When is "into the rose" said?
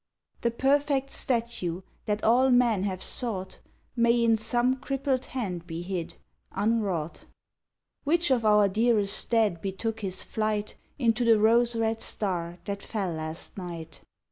10.97-11.75